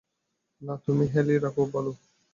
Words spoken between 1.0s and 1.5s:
হেঁয়ালি